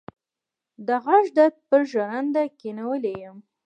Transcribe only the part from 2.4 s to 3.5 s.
کېنولی يم.